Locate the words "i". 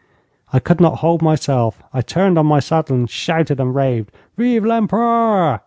0.51-0.57, 1.93-2.01